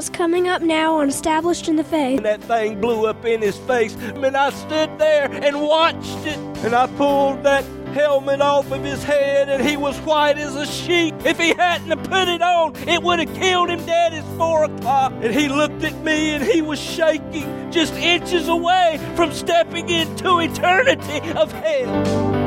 what's 0.00 0.08
coming 0.08 0.48
up 0.48 0.62
now 0.62 0.94
on 0.94 1.10
Established 1.10 1.68
in 1.68 1.76
the 1.76 1.84
Faith. 1.84 2.16
And 2.16 2.24
that 2.24 2.42
thing 2.44 2.80
blew 2.80 3.04
up 3.04 3.22
in 3.26 3.42
his 3.42 3.58
face, 3.58 3.94
and 3.96 4.34
I 4.34 4.48
stood 4.48 4.98
there 4.98 5.30
and 5.30 5.60
watched 5.60 6.26
it, 6.26 6.38
and 6.64 6.74
I 6.74 6.86
pulled 6.96 7.42
that 7.42 7.66
helmet 7.92 8.40
off 8.40 8.72
of 8.72 8.82
his 8.82 9.02
head 9.04 9.50
and 9.50 9.68
he 9.68 9.76
was 9.76 9.98
white 9.98 10.38
as 10.38 10.54
a 10.56 10.64
sheet. 10.64 11.12
If 11.26 11.38
he 11.38 11.52
hadn't 11.52 12.02
put 12.04 12.28
it 12.28 12.40
on, 12.40 12.76
it 12.88 13.02
would 13.02 13.18
have 13.18 13.34
killed 13.34 13.68
him 13.68 13.84
dead 13.84 14.14
at 14.14 14.24
four 14.38 14.64
o'clock. 14.64 15.12
And 15.20 15.34
he 15.34 15.48
looked 15.48 15.82
at 15.82 15.94
me 16.02 16.30
and 16.30 16.44
he 16.44 16.62
was 16.62 16.78
shaking 16.78 17.70
just 17.70 17.92
inches 17.94 18.48
away 18.48 19.00
from 19.16 19.32
stepping 19.32 19.90
into 19.90 20.38
eternity 20.38 21.30
of 21.32 21.52
hell. 21.52 22.39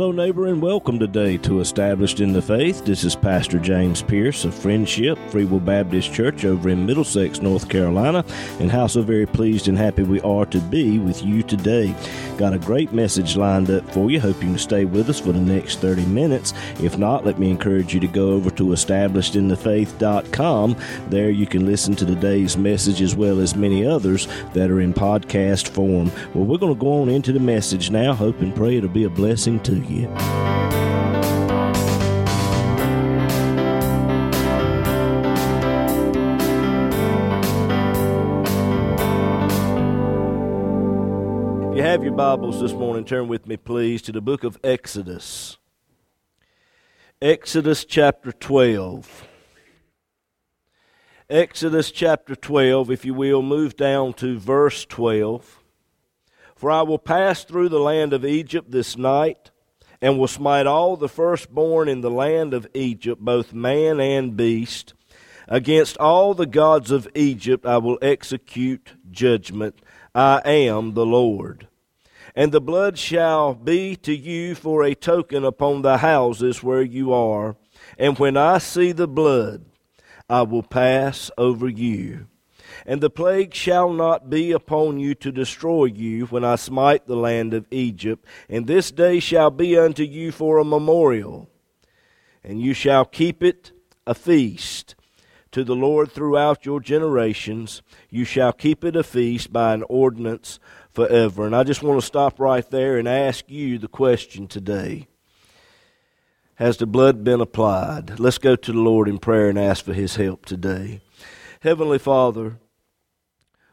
Hello, 0.00 0.12
neighbor, 0.12 0.46
and 0.46 0.62
welcome 0.62 0.98
today 0.98 1.36
to 1.36 1.60
Established 1.60 2.20
in 2.20 2.32
the 2.32 2.40
Faith. 2.40 2.86
This 2.86 3.04
is 3.04 3.14
Pastor 3.14 3.58
James 3.58 4.00
Pierce 4.00 4.46
of 4.46 4.54
Friendship 4.54 5.18
Free 5.28 5.44
Will 5.44 5.60
Baptist 5.60 6.10
Church 6.10 6.46
over 6.46 6.70
in 6.70 6.86
Middlesex, 6.86 7.42
North 7.42 7.68
Carolina, 7.68 8.24
and 8.60 8.72
how 8.72 8.86
so 8.86 9.02
very 9.02 9.26
pleased 9.26 9.68
and 9.68 9.76
happy 9.76 10.02
we 10.02 10.22
are 10.22 10.46
to 10.46 10.58
be 10.58 10.98
with 10.98 11.22
you 11.22 11.42
today. 11.42 11.94
Got 12.38 12.54
a 12.54 12.58
great 12.58 12.94
message 12.94 13.36
lined 13.36 13.70
up 13.70 13.92
for 13.92 14.10
you. 14.10 14.18
Hope 14.18 14.36
you 14.36 14.48
can 14.48 14.56
stay 14.56 14.86
with 14.86 15.10
us 15.10 15.20
for 15.20 15.32
the 15.32 15.38
next 15.38 15.80
30 15.80 16.06
minutes. 16.06 16.54
If 16.82 16.96
not, 16.96 17.26
let 17.26 17.38
me 17.38 17.50
encourage 17.50 17.92
you 17.92 18.00
to 18.00 18.08
go 18.08 18.30
over 18.30 18.48
to 18.52 18.68
establishedinthefaith.com. 18.68 20.76
There 21.10 21.28
you 21.28 21.46
can 21.46 21.66
listen 21.66 21.94
to 21.96 22.06
today's 22.06 22.56
message 22.56 23.02
as 23.02 23.14
well 23.14 23.38
as 23.38 23.54
many 23.54 23.84
others 23.84 24.28
that 24.54 24.70
are 24.70 24.80
in 24.80 24.94
podcast 24.94 25.68
form. 25.68 26.10
Well, 26.32 26.46
we're 26.46 26.56
going 26.56 26.72
to 26.72 26.80
go 26.80 27.02
on 27.02 27.10
into 27.10 27.34
the 27.34 27.40
message 27.40 27.90
now. 27.90 28.14
Hope 28.14 28.40
and 28.40 28.56
pray 28.56 28.78
it'll 28.78 28.88
be 28.88 29.04
a 29.04 29.10
blessing 29.10 29.60
to 29.64 29.76
you. 29.76 29.89
If 29.92 30.06
you 41.76 41.82
have 41.82 42.04
your 42.04 42.12
Bibles 42.12 42.60
this 42.60 42.72
morning, 42.72 43.04
turn 43.04 43.26
with 43.26 43.48
me, 43.48 43.56
please, 43.56 44.00
to 44.02 44.12
the 44.12 44.20
book 44.20 44.44
of 44.44 44.58
Exodus. 44.62 45.58
Exodus 47.20 47.84
chapter 47.84 48.30
12. 48.30 49.26
Exodus 51.28 51.90
chapter 51.90 52.36
12, 52.36 52.92
if 52.92 53.04
you 53.04 53.14
will, 53.14 53.42
move 53.42 53.76
down 53.76 54.12
to 54.14 54.38
verse 54.38 54.84
12. 54.84 55.64
For 56.54 56.70
I 56.70 56.82
will 56.82 56.98
pass 56.98 57.42
through 57.42 57.70
the 57.70 57.80
land 57.80 58.12
of 58.12 58.24
Egypt 58.24 58.70
this 58.70 58.96
night 58.96 59.50
and 60.02 60.18
will 60.18 60.28
smite 60.28 60.66
all 60.66 60.96
the 60.96 61.08
firstborn 61.08 61.88
in 61.88 62.00
the 62.00 62.10
land 62.10 62.54
of 62.54 62.66
Egypt, 62.74 63.20
both 63.20 63.52
man 63.52 64.00
and 64.00 64.36
beast. 64.36 64.94
Against 65.48 65.96
all 65.98 66.32
the 66.34 66.46
gods 66.46 66.90
of 66.90 67.08
Egypt 67.14 67.66
I 67.66 67.78
will 67.78 67.98
execute 68.00 68.94
judgment. 69.10 69.80
I 70.14 70.40
am 70.44 70.94
the 70.94 71.06
Lord. 71.06 71.66
And 72.36 72.52
the 72.52 72.60
blood 72.60 72.98
shall 72.98 73.54
be 73.54 73.96
to 73.96 74.14
you 74.14 74.54
for 74.54 74.84
a 74.84 74.94
token 74.94 75.44
upon 75.44 75.82
the 75.82 75.98
houses 75.98 76.62
where 76.62 76.82
you 76.82 77.12
are. 77.12 77.56
And 77.98 78.18
when 78.18 78.36
I 78.36 78.58
see 78.58 78.92
the 78.92 79.08
blood, 79.08 79.64
I 80.28 80.42
will 80.42 80.62
pass 80.62 81.30
over 81.36 81.68
you. 81.68 82.28
And 82.90 83.00
the 83.00 83.08
plague 83.08 83.54
shall 83.54 83.92
not 83.92 84.28
be 84.28 84.50
upon 84.50 84.98
you 84.98 85.14
to 85.14 85.30
destroy 85.30 85.84
you 85.84 86.26
when 86.26 86.44
I 86.44 86.56
smite 86.56 87.06
the 87.06 87.14
land 87.14 87.54
of 87.54 87.68
Egypt. 87.70 88.26
And 88.48 88.66
this 88.66 88.90
day 88.90 89.20
shall 89.20 89.52
be 89.52 89.78
unto 89.78 90.02
you 90.02 90.32
for 90.32 90.58
a 90.58 90.64
memorial. 90.64 91.48
And 92.42 92.60
you 92.60 92.74
shall 92.74 93.04
keep 93.04 93.44
it 93.44 93.70
a 94.08 94.14
feast 94.16 94.96
to 95.52 95.62
the 95.62 95.76
Lord 95.76 96.10
throughout 96.10 96.66
your 96.66 96.80
generations. 96.80 97.80
You 98.08 98.24
shall 98.24 98.52
keep 98.52 98.82
it 98.84 98.96
a 98.96 99.04
feast 99.04 99.52
by 99.52 99.72
an 99.72 99.84
ordinance 99.88 100.58
forever. 100.92 101.46
And 101.46 101.54
I 101.54 101.62
just 101.62 101.84
want 101.84 102.00
to 102.00 102.04
stop 102.04 102.40
right 102.40 102.68
there 102.70 102.98
and 102.98 103.06
ask 103.06 103.48
you 103.48 103.78
the 103.78 103.86
question 103.86 104.48
today. 104.48 105.06
Has 106.56 106.78
the 106.78 106.86
blood 106.86 107.22
been 107.22 107.40
applied? 107.40 108.18
Let's 108.18 108.38
go 108.38 108.56
to 108.56 108.72
the 108.72 108.80
Lord 108.80 109.08
in 109.08 109.18
prayer 109.18 109.48
and 109.48 109.60
ask 109.60 109.84
for 109.84 109.94
his 109.94 110.16
help 110.16 110.44
today. 110.44 111.02
Heavenly 111.60 112.00
Father, 112.00 112.58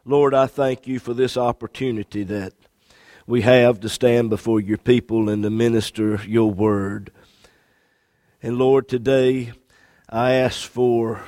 Lord, 0.09 0.34
I 0.34 0.47
thank 0.47 0.88
you 0.88 1.00
for 1.00 1.13
this 1.13 1.35
opportunity 1.35 2.23
that 2.23 2.53
we 3.25 3.41
have 3.41 3.81
to 3.81 3.90
stand 3.90 4.29
before 4.29 4.62
your 4.62 4.78
people 4.78 5.28
and 5.28 5.44
to 5.44 5.50
minister 5.50 6.22
your 6.25 6.50
word. 6.50 7.12
And 8.41 8.57
Lord, 8.57 8.88
today 8.88 9.51
I 10.07 10.31
ask 10.31 10.62
for 10.62 11.23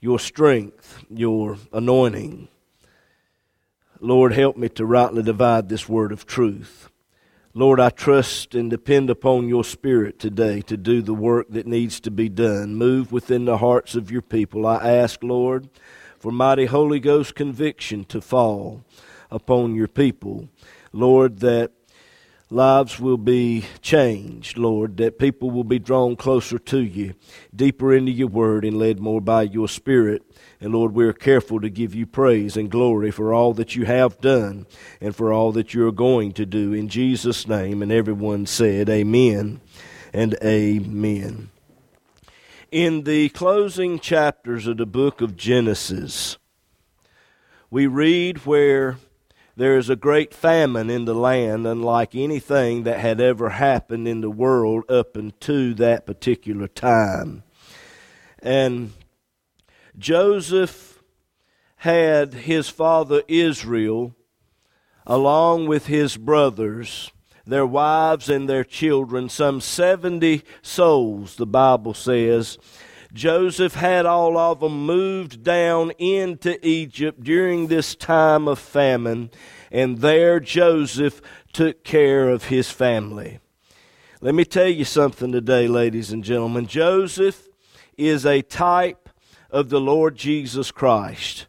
your 0.00 0.18
strength, 0.18 1.04
your 1.10 1.58
anointing. 1.74 2.48
Lord, 4.00 4.32
help 4.32 4.56
me 4.56 4.70
to 4.70 4.86
rightly 4.86 5.22
divide 5.22 5.68
this 5.68 5.86
word 5.86 6.10
of 6.10 6.24
truth. 6.24 6.88
Lord, 7.52 7.78
I 7.78 7.90
trust 7.90 8.54
and 8.54 8.70
depend 8.70 9.10
upon 9.10 9.46
your 9.46 9.62
Spirit 9.62 10.18
today 10.18 10.62
to 10.62 10.78
do 10.78 11.02
the 11.02 11.12
work 11.12 11.48
that 11.50 11.66
needs 11.66 12.00
to 12.00 12.10
be 12.10 12.30
done. 12.30 12.76
Move 12.76 13.12
within 13.12 13.44
the 13.44 13.58
hearts 13.58 13.94
of 13.94 14.10
your 14.10 14.22
people. 14.22 14.66
I 14.66 14.88
ask, 14.88 15.22
Lord, 15.22 15.68
for 16.20 16.30
mighty 16.30 16.66
Holy 16.66 17.00
Ghost 17.00 17.34
conviction 17.34 18.04
to 18.04 18.20
fall 18.20 18.84
upon 19.30 19.74
your 19.74 19.88
people. 19.88 20.48
Lord, 20.92 21.40
that 21.40 21.72
lives 22.50 23.00
will 23.00 23.16
be 23.16 23.64
changed, 23.80 24.58
Lord, 24.58 24.98
that 24.98 25.18
people 25.18 25.50
will 25.50 25.64
be 25.64 25.78
drawn 25.78 26.16
closer 26.16 26.58
to 26.58 26.78
you, 26.78 27.14
deeper 27.56 27.94
into 27.94 28.12
your 28.12 28.28
word, 28.28 28.66
and 28.66 28.76
led 28.76 29.00
more 29.00 29.22
by 29.22 29.42
your 29.42 29.66
Spirit. 29.66 30.22
And 30.60 30.74
Lord, 30.74 30.92
we 30.92 31.06
are 31.06 31.14
careful 31.14 31.58
to 31.60 31.70
give 31.70 31.94
you 31.94 32.06
praise 32.06 32.54
and 32.54 32.70
glory 32.70 33.10
for 33.10 33.32
all 33.32 33.54
that 33.54 33.74
you 33.74 33.86
have 33.86 34.20
done 34.20 34.66
and 35.00 35.16
for 35.16 35.32
all 35.32 35.52
that 35.52 35.72
you 35.72 35.86
are 35.86 35.92
going 35.92 36.32
to 36.32 36.44
do. 36.44 36.74
In 36.74 36.88
Jesus' 36.88 37.48
name, 37.48 37.82
and 37.82 37.90
everyone 37.90 38.44
said, 38.44 38.90
Amen 38.90 39.62
and 40.12 40.36
Amen 40.44 41.50
in 42.70 43.02
the 43.02 43.28
closing 43.30 43.98
chapters 43.98 44.66
of 44.66 44.76
the 44.76 44.86
book 44.86 45.20
of 45.20 45.36
Genesis, 45.36 46.38
we 47.70 47.86
read 47.86 48.46
where 48.46 48.98
there 49.56 49.76
is 49.76 49.90
a 49.90 49.96
great 49.96 50.32
famine 50.32 50.88
in 50.88 51.04
the 51.04 51.14
land, 51.14 51.66
unlike 51.66 52.14
anything 52.14 52.84
that 52.84 53.00
had 53.00 53.20
ever 53.20 53.50
happened 53.50 54.06
in 54.06 54.20
the 54.20 54.30
world 54.30 54.88
up 54.90 55.16
until 55.16 55.74
that 55.74 56.06
particular 56.06 56.68
time. 56.68 57.42
And 58.38 58.92
Joseph 59.98 61.02
had 61.76 62.34
his 62.34 62.68
father 62.68 63.22
Israel, 63.28 64.14
along 65.06 65.66
with 65.66 65.86
his 65.86 66.16
brothers, 66.16 67.10
their 67.50 67.66
wives 67.66 68.28
and 68.28 68.48
their 68.48 68.64
children, 68.64 69.28
some 69.28 69.60
70 69.60 70.42
souls, 70.62 71.36
the 71.36 71.46
Bible 71.46 71.94
says. 71.94 72.58
Joseph 73.12 73.74
had 73.74 74.06
all 74.06 74.38
of 74.38 74.60
them 74.60 74.86
moved 74.86 75.42
down 75.42 75.90
into 75.98 76.64
Egypt 76.66 77.22
during 77.22 77.66
this 77.66 77.96
time 77.96 78.46
of 78.46 78.58
famine, 78.58 79.30
and 79.70 79.98
there 79.98 80.38
Joseph 80.38 81.20
took 81.52 81.82
care 81.82 82.28
of 82.28 82.44
his 82.44 82.70
family. 82.70 83.40
Let 84.20 84.34
me 84.34 84.44
tell 84.44 84.68
you 84.68 84.84
something 84.84 85.32
today, 85.32 85.66
ladies 85.66 86.12
and 86.12 86.22
gentlemen. 86.22 86.66
Joseph 86.66 87.48
is 87.96 88.24
a 88.24 88.42
type 88.42 89.08
of 89.50 89.70
the 89.70 89.80
Lord 89.80 90.16
Jesus 90.16 90.70
Christ. 90.70 91.46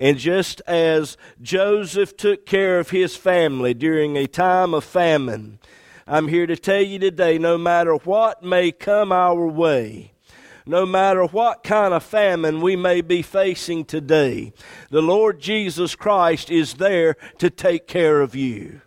And 0.00 0.16
just 0.16 0.62
as 0.66 1.18
Joseph 1.42 2.16
took 2.16 2.46
care 2.46 2.78
of 2.78 2.88
his 2.88 3.16
family 3.16 3.74
during 3.74 4.16
a 4.16 4.26
time 4.26 4.72
of 4.72 4.82
famine, 4.82 5.58
I'm 6.06 6.28
here 6.28 6.46
to 6.46 6.56
tell 6.56 6.80
you 6.80 6.98
today 6.98 7.36
no 7.36 7.58
matter 7.58 7.94
what 7.96 8.42
may 8.42 8.72
come 8.72 9.12
our 9.12 9.46
way, 9.46 10.12
no 10.64 10.86
matter 10.86 11.26
what 11.26 11.62
kind 11.62 11.92
of 11.92 12.02
famine 12.02 12.62
we 12.62 12.76
may 12.76 13.02
be 13.02 13.20
facing 13.20 13.84
today, 13.84 14.54
the 14.88 15.02
Lord 15.02 15.38
Jesus 15.38 15.94
Christ 15.94 16.50
is 16.50 16.74
there 16.74 17.14
to 17.36 17.50
take 17.50 17.86
care 17.86 18.22
of 18.22 18.34
you. 18.34 18.80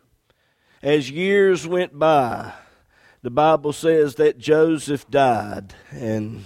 As 0.82 1.12
years 1.12 1.68
went 1.68 1.98
by, 1.98 2.54
the 3.22 3.30
Bible 3.30 3.72
says 3.72 4.16
that 4.16 4.40
Joseph 4.40 5.08
died 5.12 5.76
and 5.92 6.46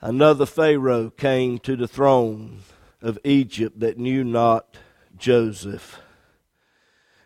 another 0.00 0.44
Pharaoh 0.44 1.10
came 1.10 1.60
to 1.60 1.76
the 1.76 1.86
throne 1.86 2.62
of 3.06 3.20
Egypt 3.22 3.78
that 3.78 3.98
knew 3.98 4.24
not 4.24 4.76
Joseph. 5.16 6.00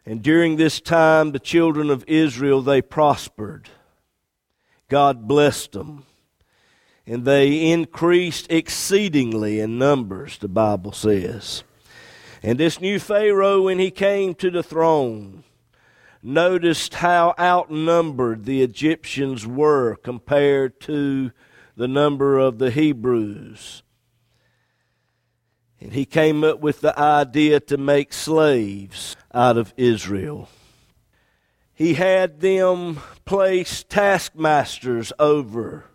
And 0.05 0.23
during 0.23 0.57
this 0.57 0.79
time, 0.79 1.33
the 1.33 1.39
children 1.39 1.89
of 1.89 2.05
Israel, 2.07 2.61
they 2.61 2.83
prospered. 2.83 3.71
God 4.89 5.27
blessed 5.27 5.73
them. 5.73 6.05
And 7.07 7.25
they 7.25 7.71
increased 7.73 8.53
exceedingly 8.53 9.59
in 9.59 9.79
numbers, 9.79 10.37
the 10.37 10.49
Bible 10.49 10.93
says. 10.93 11.65
And 12.43 12.59
this 12.59 12.81
new 12.81 12.99
Pharaoh, 12.99 13.63
when 13.63 13.79
he 13.79 13.91
came 13.91 14.35
to 14.35 14.51
the 14.51 14.63
throne, 14.63 15.45
noticed 16.23 16.95
how 16.95 17.35
outnumbered 17.39 18.45
the 18.45 18.63
Egyptians 18.63 19.47
were 19.47 19.97
compared 19.97 20.79
to 20.83 21.33
the 21.75 21.89
number 21.89 22.39
of 22.39 22.59
the 22.59 22.71
Hebrews 22.71 23.83
And 25.81 25.93
he 25.95 26.05
came 26.05 26.45
up 26.45 26.61
with 26.61 26.83
the 26.83 26.99
idea 26.99 27.59
to 27.61 27.79
make 27.79 28.13
slaves 28.13 29.17
out 29.33 29.57
of 29.57 29.73
Israel. 29.77 30.49
He 31.75 31.95
had 31.95 32.41
them 32.41 33.01
place 33.25 33.83
taskmasters 33.83 35.13
over 35.19 35.87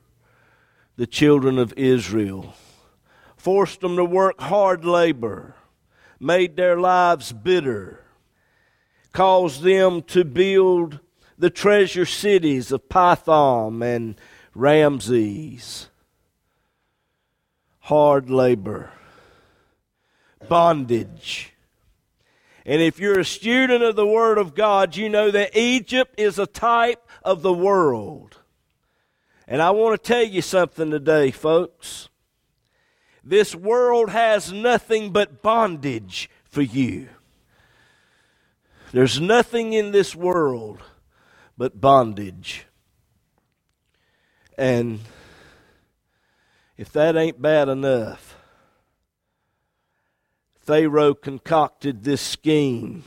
the 0.96 1.06
children 1.06 1.60
of 1.60 1.74
Israel, 1.78 2.56
forced 3.38 3.82
them 3.82 3.96
to 3.98 4.06
work 4.06 4.42
hard 4.42 4.84
labor, 4.84 5.54
made 6.20 6.56
their 6.56 6.80
lives 6.80 7.32
bitter, 7.32 8.04
caused 9.12 9.62
them 9.62 10.02
to 10.02 10.24
build 10.24 11.00
the 11.38 11.50
treasure 11.50 12.06
cities 12.06 12.72
of 12.72 12.90
Pithom 12.90 13.84
and 13.84 14.16
Ramses. 14.56 15.90
Hard 17.82 18.30
labor, 18.32 18.92
bondage. 20.48 21.54
And 22.66 22.82
if 22.82 23.00
you're 23.00 23.20
a 23.20 23.26
student 23.26 23.84
of 23.84 23.96
the 23.96 24.08
Word 24.08 24.38
of 24.38 24.56
God, 24.56 24.96
you 24.96 25.08
know 25.08 25.30
that 25.30 25.56
Egypt 25.56 26.20
is 26.20 26.40
a 26.40 26.48
type 26.48 27.08
of 27.24 27.42
the 27.42 27.54
world. 27.54 28.38
And 29.48 29.62
I 29.62 29.72
want 29.72 30.02
to 30.02 30.08
tell 30.08 30.24
you 30.24 30.42
something 30.42 30.90
today, 30.90 31.30
folks. 31.30 32.10
This 33.24 33.56
world 33.56 34.10
has 34.10 34.52
nothing 34.52 35.12
but 35.12 35.42
bondage 35.44 36.30
for 36.46 36.62
you. 36.62 37.10
There's 38.92 39.20
nothing 39.20 39.74
in 39.74 39.92
this 39.92 40.16
world 40.16 40.82
but 41.58 41.80
bondage. 41.80 42.66
And 44.58 45.02
if 46.78 46.92
that 46.94 47.16
ain't 47.16 47.42
bad 47.42 47.68
enough, 47.70 48.25
Pharaoh 50.66 51.14
concocted 51.14 52.04
this 52.04 52.22
scheme 52.22 53.04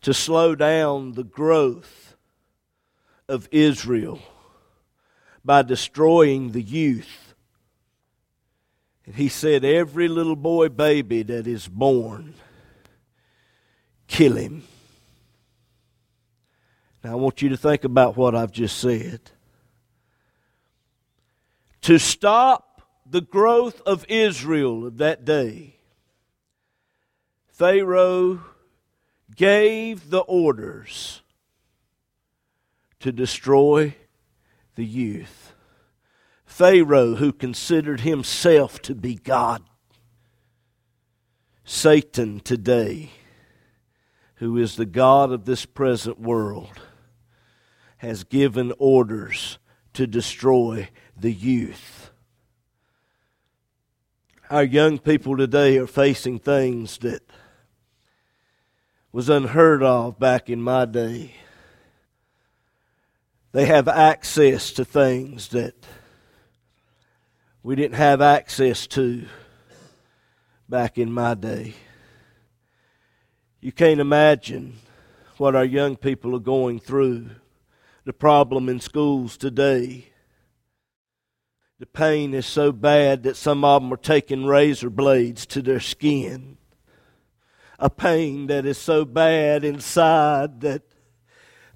to 0.00 0.14
slow 0.14 0.54
down 0.54 1.12
the 1.12 1.24
growth 1.24 2.16
of 3.28 3.46
Israel 3.50 4.20
by 5.44 5.60
destroying 5.60 6.52
the 6.52 6.62
youth. 6.62 7.34
And 9.04 9.16
he 9.16 9.28
said, 9.28 9.64
Every 9.64 10.08
little 10.08 10.36
boy 10.36 10.70
baby 10.70 11.22
that 11.24 11.46
is 11.46 11.68
born, 11.68 12.34
kill 14.06 14.36
him. 14.36 14.64
Now, 17.04 17.12
I 17.12 17.14
want 17.16 17.42
you 17.42 17.50
to 17.50 17.56
think 17.58 17.84
about 17.84 18.16
what 18.16 18.34
I've 18.34 18.52
just 18.52 18.78
said. 18.78 19.20
To 21.82 21.98
stop 21.98 22.71
the 23.12 23.20
growth 23.20 23.82
of 23.82 24.06
Israel 24.08 24.86
of 24.86 24.96
that 24.96 25.22
day, 25.22 25.76
Pharaoh 27.46 28.40
gave 29.36 30.08
the 30.08 30.20
orders 30.20 31.20
to 33.00 33.12
destroy 33.12 33.94
the 34.76 34.84
youth. 34.84 35.52
Pharaoh, 36.46 37.16
who 37.16 37.34
considered 37.34 38.00
himself 38.00 38.80
to 38.80 38.94
be 38.94 39.14
God. 39.14 39.62
Satan 41.64 42.40
today, 42.40 43.10
who 44.36 44.56
is 44.56 44.76
the 44.76 44.86
God 44.86 45.30
of 45.32 45.44
this 45.44 45.66
present 45.66 46.18
world 46.18 46.80
has 47.98 48.24
given 48.24 48.72
orders 48.78 49.58
to 49.92 50.06
destroy 50.06 50.88
the 51.14 51.32
youth. 51.32 52.11
Our 54.52 54.64
young 54.64 54.98
people 54.98 55.38
today 55.38 55.78
are 55.78 55.86
facing 55.86 56.38
things 56.38 56.98
that 56.98 57.22
was 59.10 59.30
unheard 59.30 59.82
of 59.82 60.18
back 60.18 60.50
in 60.50 60.60
my 60.60 60.84
day. 60.84 61.36
They 63.52 63.64
have 63.64 63.88
access 63.88 64.70
to 64.72 64.84
things 64.84 65.48
that 65.48 65.72
we 67.62 67.76
didn't 67.76 67.96
have 67.96 68.20
access 68.20 68.86
to 68.88 69.24
back 70.68 70.98
in 70.98 71.10
my 71.10 71.32
day. 71.32 71.72
You 73.62 73.72
can't 73.72 74.00
imagine 74.00 74.74
what 75.38 75.56
our 75.56 75.64
young 75.64 75.96
people 75.96 76.36
are 76.36 76.40
going 76.40 76.78
through 76.78 77.30
the 78.04 78.12
problem 78.12 78.68
in 78.68 78.80
schools 78.80 79.38
today. 79.38 80.11
The 81.82 81.86
pain 81.86 82.32
is 82.32 82.46
so 82.46 82.70
bad 82.70 83.24
that 83.24 83.36
some 83.36 83.64
of 83.64 83.82
them 83.82 83.92
are 83.92 83.96
taking 83.96 84.46
razor 84.46 84.88
blades 84.88 85.44
to 85.46 85.60
their 85.60 85.80
skin. 85.80 86.56
A 87.80 87.90
pain 87.90 88.46
that 88.46 88.64
is 88.64 88.78
so 88.78 89.04
bad 89.04 89.64
inside 89.64 90.60
that 90.60 90.82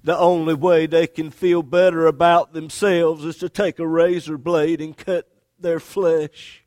the 0.05 0.17
only 0.17 0.53
way 0.53 0.85
they 0.85 1.07
can 1.07 1.29
feel 1.29 1.61
better 1.61 2.07
about 2.07 2.53
themselves 2.53 3.25
is 3.25 3.35
to 3.39 3.49
take 3.49 3.79
a 3.79 3.85
razor 3.85 4.37
blade 4.37 4.79
and 4.79 4.95
cut 4.95 5.27
their 5.59 5.81
flesh. 5.81 6.63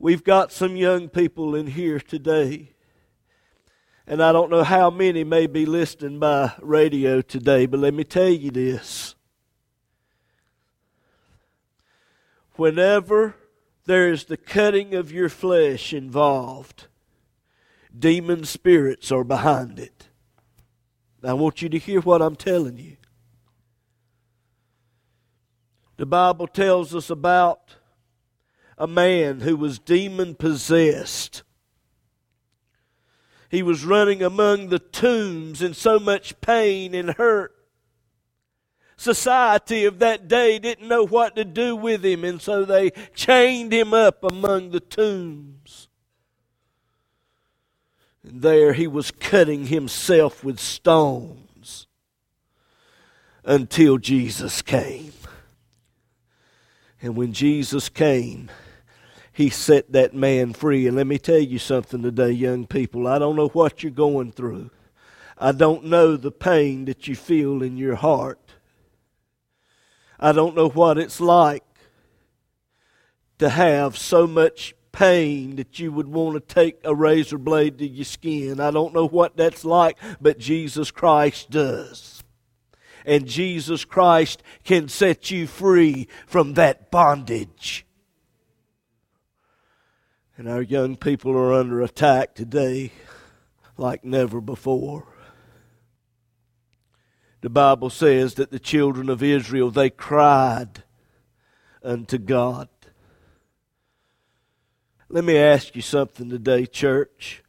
We've 0.00 0.24
got 0.24 0.50
some 0.50 0.74
young 0.74 1.08
people 1.08 1.54
in 1.54 1.68
here 1.68 2.00
today 2.00 2.74
and 4.04 4.20
I 4.20 4.32
don't 4.32 4.50
know 4.50 4.64
how 4.64 4.90
many 4.90 5.22
may 5.22 5.46
be 5.46 5.64
listening 5.64 6.18
by 6.18 6.54
radio 6.60 7.20
today, 7.20 7.66
but 7.66 7.78
let 7.78 7.94
me 7.94 8.02
tell 8.02 8.30
you 8.30 8.50
this. 8.50 9.14
Whenever 12.56 13.34
there 13.84 14.10
is 14.10 14.24
the 14.24 14.36
cutting 14.36 14.94
of 14.94 15.12
your 15.12 15.28
flesh 15.28 15.92
involved, 15.92 16.86
demon 17.96 18.44
spirits 18.44 19.10
are 19.12 19.24
behind 19.24 19.78
it. 19.78 20.08
I 21.22 21.32
want 21.32 21.62
you 21.62 21.68
to 21.70 21.78
hear 21.78 22.00
what 22.00 22.20
I'm 22.22 22.36
telling 22.36 22.78
you. 22.78 22.96
The 25.96 26.06
Bible 26.06 26.46
tells 26.46 26.94
us 26.94 27.08
about 27.08 27.76
a 28.76 28.86
man 28.86 29.40
who 29.40 29.56
was 29.56 29.78
demon 29.78 30.34
possessed 30.34 31.44
he 33.54 33.62
was 33.62 33.84
running 33.84 34.20
among 34.20 34.68
the 34.68 34.80
tombs 34.80 35.62
in 35.62 35.74
so 35.74 36.00
much 36.00 36.40
pain 36.40 36.92
and 36.92 37.10
hurt. 37.10 37.53
Society 38.96 39.84
of 39.84 39.98
that 39.98 40.28
day 40.28 40.58
didn't 40.58 40.88
know 40.88 41.04
what 41.04 41.36
to 41.36 41.44
do 41.44 41.74
with 41.74 42.04
him, 42.04 42.24
and 42.24 42.40
so 42.40 42.64
they 42.64 42.90
chained 43.14 43.72
him 43.72 43.92
up 43.92 44.22
among 44.22 44.70
the 44.70 44.80
tombs. 44.80 45.88
And 48.22 48.40
there 48.40 48.72
he 48.72 48.86
was 48.86 49.10
cutting 49.10 49.66
himself 49.66 50.42
with 50.42 50.58
stones 50.58 51.86
until 53.44 53.98
Jesus 53.98 54.62
came. 54.62 55.12
And 57.02 57.16
when 57.16 57.34
Jesus 57.34 57.90
came, 57.90 58.50
he 59.30 59.50
set 59.50 59.92
that 59.92 60.14
man 60.14 60.54
free. 60.54 60.86
And 60.86 60.96
let 60.96 61.06
me 61.06 61.18
tell 61.18 61.38
you 61.38 61.58
something 61.58 62.02
today, 62.02 62.30
young 62.30 62.66
people. 62.66 63.06
I 63.06 63.18
don't 63.18 63.36
know 63.36 63.48
what 63.48 63.82
you're 63.82 63.92
going 63.92 64.32
through. 64.32 64.70
I 65.36 65.52
don't 65.52 65.84
know 65.84 66.16
the 66.16 66.30
pain 66.30 66.86
that 66.86 67.08
you 67.08 67.16
feel 67.16 67.62
in 67.62 67.76
your 67.76 67.96
heart. 67.96 68.43
I 70.18 70.32
don't 70.32 70.54
know 70.56 70.68
what 70.68 70.98
it's 70.98 71.20
like 71.20 71.64
to 73.38 73.48
have 73.48 73.98
so 73.98 74.26
much 74.26 74.74
pain 74.92 75.56
that 75.56 75.78
you 75.78 75.90
would 75.92 76.08
want 76.08 76.34
to 76.34 76.54
take 76.54 76.78
a 76.84 76.94
razor 76.94 77.38
blade 77.38 77.78
to 77.78 77.86
your 77.86 78.04
skin. 78.04 78.60
I 78.60 78.70
don't 78.70 78.94
know 78.94 79.08
what 79.08 79.36
that's 79.36 79.64
like, 79.64 79.98
but 80.20 80.38
Jesus 80.38 80.90
Christ 80.90 81.50
does. 81.50 82.22
And 83.04 83.26
Jesus 83.26 83.84
Christ 83.84 84.42
can 84.62 84.88
set 84.88 85.30
you 85.30 85.46
free 85.46 86.08
from 86.26 86.54
that 86.54 86.90
bondage. 86.90 87.84
And 90.36 90.48
our 90.48 90.62
young 90.62 90.96
people 90.96 91.32
are 91.36 91.52
under 91.52 91.82
attack 91.82 92.34
today 92.34 92.92
like 93.76 94.04
never 94.04 94.40
before. 94.40 95.06
The 97.44 97.50
Bible 97.50 97.90
says 97.90 98.36
that 98.36 98.50
the 98.50 98.58
children 98.58 99.10
of 99.10 99.22
Israel, 99.22 99.70
they 99.70 99.90
cried 99.90 100.82
unto 101.82 102.16
God. 102.16 102.70
Let 105.10 105.24
me 105.24 105.36
ask 105.36 105.76
you 105.76 105.82
something 105.82 106.30
today, 106.30 106.64
church. 106.64 107.42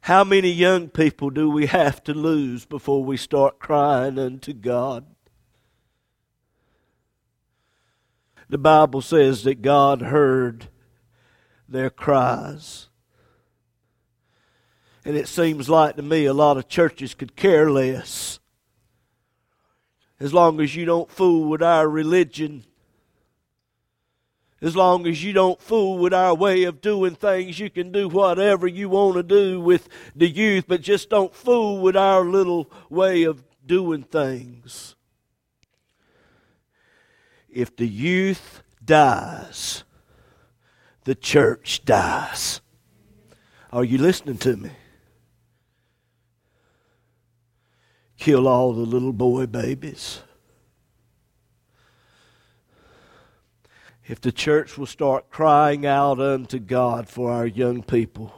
How 0.00 0.24
many 0.24 0.50
young 0.50 0.88
people 0.88 1.30
do 1.30 1.48
we 1.48 1.66
have 1.66 2.02
to 2.02 2.12
lose 2.12 2.64
before 2.66 3.04
we 3.04 3.16
start 3.16 3.60
crying 3.60 4.18
unto 4.18 4.52
God? 4.52 5.06
The 8.48 8.58
Bible 8.58 9.00
says 9.00 9.44
that 9.44 9.62
God 9.62 10.02
heard 10.02 10.66
their 11.68 11.88
cries. 11.88 12.87
And 15.08 15.16
it 15.16 15.26
seems 15.26 15.70
like 15.70 15.96
to 15.96 16.02
me 16.02 16.26
a 16.26 16.34
lot 16.34 16.58
of 16.58 16.68
churches 16.68 17.14
could 17.14 17.34
care 17.34 17.70
less. 17.70 18.40
As 20.20 20.34
long 20.34 20.60
as 20.60 20.76
you 20.76 20.84
don't 20.84 21.10
fool 21.10 21.48
with 21.48 21.62
our 21.62 21.88
religion, 21.88 22.66
As 24.60 24.74
long 24.74 25.06
as 25.06 25.22
you 25.22 25.32
don't 25.32 25.60
fool 25.60 25.98
with 25.98 26.12
our 26.12 26.34
way 26.34 26.64
of 26.64 26.80
doing 26.80 27.14
things, 27.14 27.60
you 27.60 27.70
can 27.70 27.92
do 27.92 28.08
whatever 28.08 28.66
you 28.66 28.88
want 28.88 29.14
to 29.14 29.22
do 29.22 29.60
with 29.60 29.88
the 30.16 30.28
youth, 30.28 30.64
but 30.66 30.80
just 30.80 31.10
don't 31.10 31.32
fool 31.32 31.80
with 31.80 31.96
our 31.96 32.24
little 32.24 32.68
way 32.90 33.22
of 33.22 33.44
doing 33.64 34.02
things. 34.02 34.96
If 37.48 37.76
the 37.76 37.86
youth 37.86 38.62
dies, 38.84 39.84
the 41.04 41.14
church 41.14 41.84
dies. 41.84 42.60
Are 43.72 43.84
you 43.84 43.98
listening 43.98 44.38
to 44.38 44.56
me? 44.56 44.70
Kill 48.18 48.48
all 48.48 48.72
the 48.72 48.82
little 48.82 49.12
boy 49.12 49.46
babies. 49.46 50.20
If 54.06 54.20
the 54.20 54.32
church 54.32 54.76
will 54.76 54.86
start 54.86 55.30
crying 55.30 55.86
out 55.86 56.18
unto 56.18 56.58
God 56.58 57.08
for 57.08 57.30
our 57.30 57.46
young 57.46 57.82
people, 57.82 58.34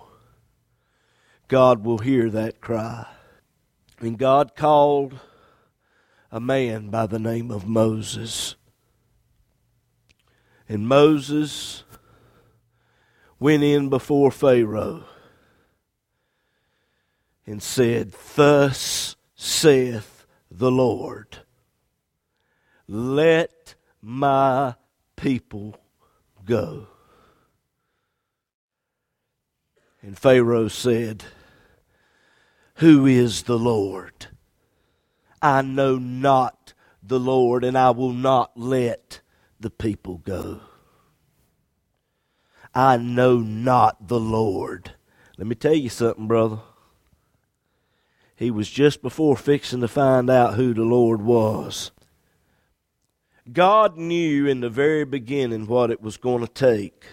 God 1.48 1.84
will 1.84 1.98
hear 1.98 2.28
that 2.30 2.60
cry. 2.60 3.06
And 4.00 4.18
God 4.18 4.54
called 4.54 5.18
a 6.30 6.40
man 6.40 6.90
by 6.90 7.06
the 7.06 7.18
name 7.18 7.50
of 7.50 7.66
Moses. 7.66 8.56
And 10.68 10.86
Moses 10.86 11.84
went 13.38 13.62
in 13.62 13.88
before 13.88 14.30
Pharaoh 14.30 15.04
and 17.46 17.62
said, 17.62 18.12
Thus 18.34 19.16
saith 19.40 20.26
the 20.50 20.70
Lord, 20.70 21.38
let 22.86 23.74
my 24.02 24.74
people 25.16 25.76
go. 26.44 26.88
And 30.02 30.18
Pharaoh 30.18 30.68
said, 30.68 31.24
Who 32.76 33.06
is 33.06 33.44
the 33.44 33.58
Lord? 33.58 34.26
I 35.40 35.62
know 35.62 35.96
not 35.96 36.74
the 37.02 37.18
Lord, 37.18 37.64
and 37.64 37.78
I 37.78 37.92
will 37.92 38.12
not 38.12 38.52
let 38.58 39.20
the 39.58 39.70
people 39.70 40.18
go. 40.18 40.60
I 42.74 42.98
know 42.98 43.38
not 43.38 44.06
the 44.06 44.20
Lord. 44.20 44.92
Let 45.38 45.46
me 45.46 45.54
tell 45.54 45.74
you 45.74 45.88
something, 45.88 46.28
brother. 46.28 46.58
He 48.40 48.50
was 48.50 48.70
just 48.70 49.02
before 49.02 49.36
fixing 49.36 49.82
to 49.82 49.86
find 49.86 50.30
out 50.30 50.54
who 50.54 50.72
the 50.72 50.82
Lord 50.82 51.20
was. 51.20 51.90
God 53.52 53.98
knew 53.98 54.46
in 54.46 54.60
the 54.60 54.70
very 54.70 55.04
beginning 55.04 55.66
what 55.66 55.90
it 55.90 56.00
was 56.00 56.16
going 56.16 56.40
to 56.40 56.50
take 56.50 57.04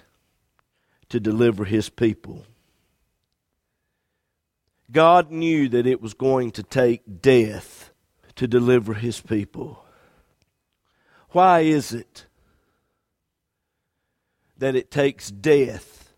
to 1.10 1.20
deliver 1.20 1.66
his 1.66 1.90
people. 1.90 2.46
God 4.90 5.30
knew 5.30 5.68
that 5.68 5.86
it 5.86 6.02
was 6.02 6.14
going 6.14 6.52
to 6.52 6.64
take 6.64 7.22
death 7.22 7.92
to 8.36 8.48
deliver 8.48 8.94
his 8.94 9.20
people. 9.20 9.84
Why 11.32 11.60
is 11.60 11.92
it 11.92 12.26
that 14.58 14.78
it 14.78 14.90
takes 14.90 15.30
death 15.30 16.14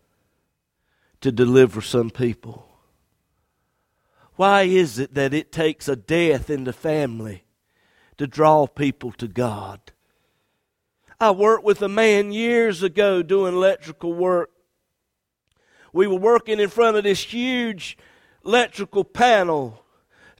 to 1.20 1.32
deliver 1.32 1.80
some 1.80 2.10
people? 2.10 2.69
Why 4.40 4.62
is 4.62 4.98
it 4.98 5.12
that 5.12 5.34
it 5.34 5.52
takes 5.52 5.86
a 5.86 5.94
death 5.94 6.48
in 6.48 6.64
the 6.64 6.72
family 6.72 7.44
to 8.16 8.26
draw 8.26 8.66
people 8.66 9.12
to 9.18 9.28
God? 9.28 9.92
I 11.20 11.30
worked 11.30 11.62
with 11.62 11.82
a 11.82 11.90
man 11.90 12.32
years 12.32 12.82
ago 12.82 13.22
doing 13.22 13.52
electrical 13.52 14.14
work. 14.14 14.48
We 15.92 16.06
were 16.06 16.18
working 16.18 16.58
in 16.58 16.70
front 16.70 16.96
of 16.96 17.04
this 17.04 17.22
huge 17.22 17.98
electrical 18.42 19.04
panel, 19.04 19.84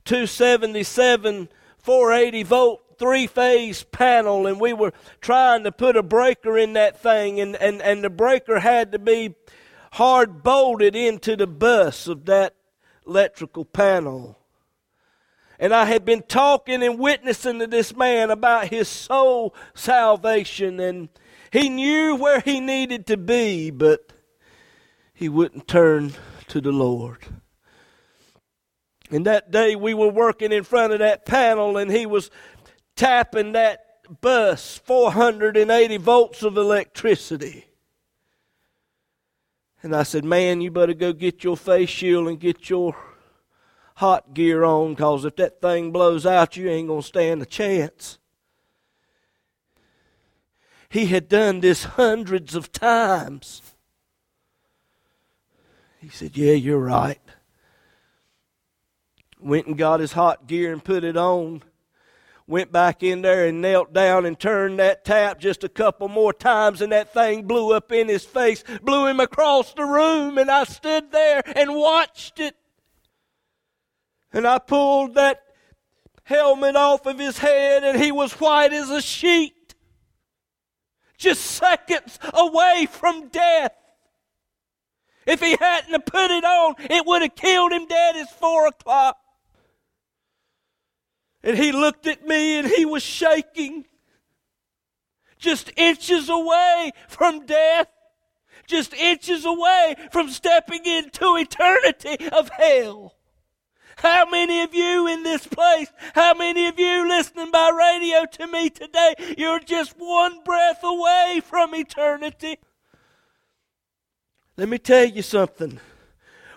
277, 0.05 1.49
480 1.77 2.41
volt, 2.41 2.81
three 2.97 3.27
phase 3.27 3.83
panel, 3.83 4.47
and 4.47 4.59
we 4.59 4.73
were 4.73 4.93
trying 5.19 5.63
to 5.63 5.71
put 5.71 5.95
a 5.95 6.01
breaker 6.01 6.57
in 6.57 6.73
that 6.73 6.99
thing, 6.99 7.39
and, 7.39 7.55
and, 7.57 7.83
and 7.83 8.03
the 8.03 8.09
breaker 8.09 8.61
had 8.61 8.93
to 8.93 8.97
be 8.97 9.35
hard 9.91 10.41
bolted 10.41 10.95
into 10.95 11.35
the 11.35 11.45
bus 11.45 12.07
of 12.07 12.25
that 12.25 12.55
electrical 13.05 13.65
panel. 13.65 14.37
And 15.59 15.73
I 15.73 15.85
had 15.85 16.05
been 16.05 16.23
talking 16.23 16.81
and 16.81 16.97
witnessing 16.97 17.59
to 17.59 17.67
this 17.67 17.95
man 17.95 18.31
about 18.31 18.69
his 18.69 18.87
soul 18.87 19.53
salvation, 19.75 20.79
and 20.79 21.09
he 21.51 21.69
knew 21.69 22.15
where 22.15 22.39
he 22.39 22.59
needed 22.59 23.05
to 23.07 23.17
be, 23.17 23.69
but 23.69 24.11
he 25.13 25.29
wouldn't 25.29 25.67
turn 25.67 26.13
to 26.47 26.61
the 26.61 26.71
Lord. 26.71 27.19
And 29.11 29.25
that 29.25 29.51
day 29.51 29.75
we 29.75 29.93
were 29.93 30.09
working 30.09 30.51
in 30.51 30.63
front 30.63 30.93
of 30.93 30.99
that 30.99 31.25
panel, 31.25 31.77
and 31.77 31.91
he 31.91 32.05
was 32.05 32.31
tapping 32.95 33.51
that 33.51 33.85
bus 34.21 34.79
480 34.83 35.97
volts 35.97 36.41
of 36.41 36.57
electricity. 36.57 37.65
And 39.83 39.95
I 39.95 40.03
said, 40.03 40.23
Man, 40.23 40.61
you 40.61 40.71
better 40.71 40.93
go 40.93 41.13
get 41.13 41.43
your 41.43 41.57
face 41.57 41.89
shield 41.89 42.27
and 42.27 42.39
get 42.39 42.69
your 42.69 42.95
hot 43.95 44.33
gear 44.33 44.63
on 44.63 44.93
because 44.93 45.25
if 45.25 45.35
that 45.37 45.61
thing 45.61 45.91
blows 45.91 46.25
out, 46.25 46.57
you 46.57 46.69
ain't 46.69 46.87
going 46.87 47.01
to 47.01 47.07
stand 47.07 47.41
a 47.41 47.45
chance. 47.45 48.17
He 50.89 51.05
had 51.05 51.29
done 51.29 51.61
this 51.61 51.83
hundreds 51.85 52.53
of 52.53 52.71
times. 52.71 53.61
He 55.99 56.09
said, 56.09 56.35
Yeah, 56.35 56.53
you're 56.53 56.79
right. 56.79 57.21
Went 59.39 59.67
and 59.67 59.77
got 59.77 59.99
his 59.99 60.13
hot 60.13 60.47
gear 60.47 60.73
and 60.73 60.83
put 60.83 61.03
it 61.03 61.17
on. 61.17 61.63
Went 62.47 62.71
back 62.71 63.03
in 63.03 63.21
there 63.21 63.45
and 63.45 63.61
knelt 63.61 63.93
down 63.93 64.25
and 64.25 64.39
turned 64.39 64.79
that 64.79 65.05
tap 65.05 65.39
just 65.39 65.63
a 65.63 65.69
couple 65.69 66.07
more 66.07 66.33
times, 66.33 66.81
and 66.81 66.91
that 66.91 67.13
thing 67.13 67.43
blew 67.43 67.73
up 67.73 67.91
in 67.91 68.07
his 68.07 68.25
face, 68.25 68.63
blew 68.81 69.07
him 69.07 69.19
across 69.19 69.73
the 69.73 69.85
room, 69.85 70.37
and 70.37 70.49
I 70.49 70.65
stood 70.65 71.11
there 71.11 71.41
and 71.55 71.75
watched 71.75 72.39
it. 72.39 72.55
And 74.33 74.47
I 74.47 74.59
pulled 74.59 75.15
that 75.15 75.41
helmet 76.23 76.75
off 76.75 77.05
of 77.05 77.19
his 77.19 77.37
head, 77.37 77.83
and 77.83 78.01
he 78.01 78.11
was 78.11 78.33
white 78.33 78.73
as 78.73 78.89
a 78.89 79.01
sheet. 79.01 79.75
Just 81.17 81.41
seconds 81.41 82.17
away 82.33 82.87
from 82.89 83.29
death. 83.29 83.73
If 85.27 85.39
he 85.39 85.55
hadn't 85.59 86.05
put 86.05 86.31
it 86.31 86.43
on, 86.43 86.75
it 86.79 87.05
would 87.05 87.21
have 87.21 87.35
killed 87.35 87.71
him 87.71 87.85
dead 87.85 88.15
as 88.15 88.29
four 88.31 88.67
o'clock. 88.67 89.17
And 91.43 91.57
he 91.57 91.71
looked 91.71 92.07
at 92.07 92.25
me 92.25 92.59
and 92.59 92.67
he 92.67 92.85
was 92.85 93.03
shaking. 93.03 93.85
Just 95.37 95.71
inches 95.75 96.29
away 96.29 96.91
from 97.07 97.45
death. 97.45 97.87
Just 98.67 98.93
inches 98.93 99.43
away 99.43 99.95
from 100.11 100.29
stepping 100.29 100.85
into 100.85 101.35
eternity 101.37 102.29
of 102.29 102.49
hell. 102.49 103.15
How 103.97 104.25
many 104.29 104.63
of 104.63 104.73
you 104.73 105.07
in 105.07 105.23
this 105.23 105.45
place, 105.45 105.91
how 106.15 106.33
many 106.33 106.67
of 106.67 106.79
you 106.79 107.07
listening 107.07 107.51
by 107.51 107.69
radio 107.69 108.25
to 108.25 108.47
me 108.47 108.69
today, 108.69 109.13
you're 109.37 109.59
just 109.59 109.93
one 109.97 110.43
breath 110.43 110.83
away 110.83 111.41
from 111.43 111.75
eternity? 111.75 112.57
Let 114.57 114.69
me 114.69 114.77
tell 114.77 115.05
you 115.05 115.21
something. 115.21 115.79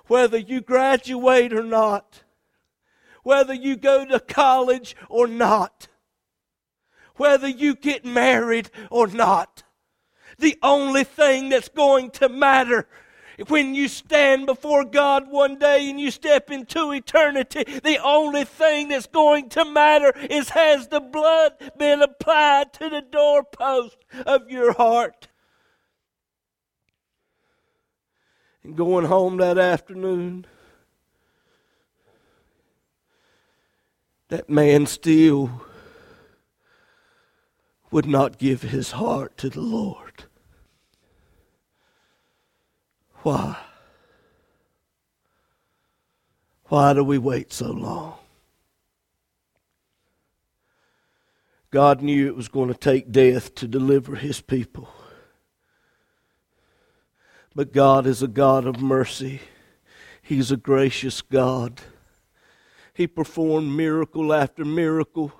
Whether 0.06 0.38
you 0.38 0.60
graduate 0.60 1.52
or 1.52 1.62
not, 1.62 2.23
whether 3.24 3.52
you 3.52 3.74
go 3.74 4.06
to 4.06 4.20
college 4.20 4.94
or 5.08 5.26
not, 5.26 5.88
whether 7.16 7.48
you 7.48 7.74
get 7.74 8.04
married 8.04 8.70
or 8.90 9.08
not, 9.08 9.64
the 10.38 10.56
only 10.62 11.04
thing 11.04 11.48
that's 11.48 11.68
going 11.68 12.10
to 12.10 12.28
matter 12.28 12.86
when 13.48 13.74
you 13.74 13.88
stand 13.88 14.46
before 14.46 14.84
God 14.84 15.28
one 15.28 15.58
day 15.58 15.90
and 15.90 15.98
you 15.98 16.10
step 16.10 16.50
into 16.50 16.92
eternity, 16.92 17.64
the 17.82 17.98
only 18.02 18.44
thing 18.44 18.88
that's 18.88 19.06
going 19.06 19.48
to 19.50 19.64
matter 19.64 20.12
is 20.30 20.50
has 20.50 20.88
the 20.88 21.00
blood 21.00 21.52
been 21.76 22.02
applied 22.02 22.72
to 22.74 22.88
the 22.88 23.00
doorpost 23.00 23.96
of 24.26 24.48
your 24.48 24.72
heart? 24.72 25.28
And 28.62 28.76
going 28.76 29.06
home 29.06 29.36
that 29.38 29.58
afternoon, 29.58 30.46
that 34.34 34.50
man 34.50 34.84
still 34.84 35.62
would 37.92 38.04
not 38.04 38.36
give 38.36 38.62
his 38.62 38.90
heart 38.90 39.36
to 39.38 39.48
the 39.48 39.60
Lord. 39.60 40.24
Why? 43.22 43.56
Why 46.64 46.94
do 46.94 47.04
we 47.04 47.16
wait 47.16 47.52
so 47.52 47.70
long? 47.70 48.14
God 51.70 52.02
knew 52.02 52.26
it 52.26 52.34
was 52.34 52.48
going 52.48 52.72
to 52.72 52.74
take 52.74 53.12
death 53.12 53.54
to 53.54 53.68
deliver 53.68 54.16
his 54.16 54.40
people. 54.40 54.88
But 57.54 57.72
God 57.72 58.04
is 58.04 58.20
a 58.20 58.26
God 58.26 58.66
of 58.66 58.82
mercy. 58.82 59.42
He's 60.20 60.50
a 60.50 60.56
gracious 60.56 61.22
God. 61.22 61.82
He 62.94 63.08
performed 63.08 63.76
miracle 63.76 64.32
after 64.32 64.64
miracle, 64.64 65.32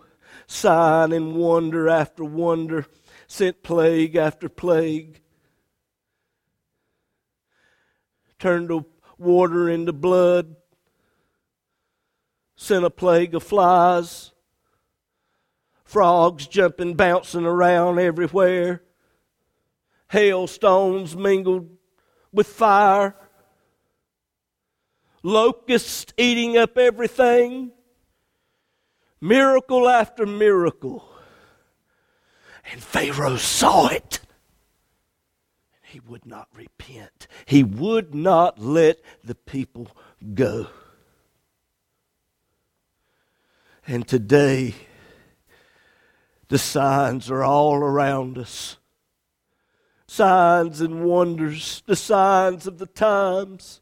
sign 0.48 1.12
and 1.12 1.36
wonder 1.36 1.88
after 1.88 2.24
wonder, 2.24 2.86
sent 3.28 3.62
plague 3.62 4.16
after 4.16 4.48
plague, 4.48 5.20
turned 8.40 8.68
the 8.68 8.84
water 9.18 9.68
into 9.68 9.92
blood, 9.92 10.56
sent 12.56 12.84
a 12.84 12.90
plague 12.90 13.36
of 13.36 13.44
flies, 13.44 14.32
frogs 15.84 16.48
jumping, 16.48 16.94
bouncing 16.94 17.46
around 17.46 18.00
everywhere, 18.00 18.82
hailstones 20.10 21.14
mingled 21.14 21.70
with 22.32 22.48
fire, 22.48 23.14
locusts 25.24 26.12
eating 26.16 26.56
up 26.56 26.78
everything, 26.78 27.72
miracle 29.20 29.88
after 29.88 30.24
miracle. 30.24 31.04
And 32.70 32.80
Pharaoh 32.80 33.36
saw 33.36 33.88
it. 33.88 34.20
He 35.82 35.98
would 35.98 36.26
not 36.26 36.48
repent. 36.54 37.26
He 37.46 37.64
would 37.64 38.14
not 38.14 38.60
let 38.60 38.98
the 39.24 39.34
people 39.34 39.88
go. 40.34 40.68
And 43.86 44.06
today, 44.06 44.74
the 46.48 46.58
signs 46.58 47.30
are 47.30 47.42
all 47.42 47.76
around 47.76 48.38
us 48.38 48.76
signs 50.14 50.80
and 50.80 51.04
wonders, 51.04 51.82
the 51.86 51.96
signs 51.96 52.68
of 52.68 52.78
the 52.78 52.86
times. 52.86 53.80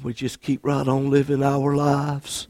And 0.00 0.06
we 0.06 0.14
just 0.14 0.40
keep 0.40 0.64
right 0.64 0.88
on 0.88 1.10
living 1.10 1.42
our 1.42 1.76
lives. 1.76 2.48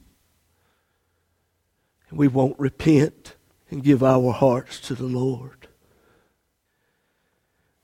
And 2.09 2.17
we 2.17 2.29
won't 2.29 2.57
repent 2.61 3.35
and 3.73 3.83
give 3.83 4.05
our 4.05 4.33
hearts 4.33 4.79
to 4.83 4.95
the 4.95 5.09
Lord. 5.09 5.67